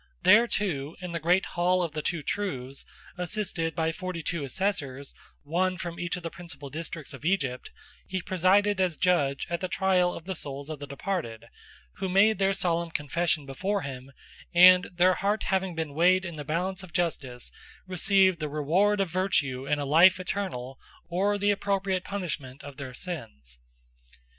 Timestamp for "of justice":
16.81-17.51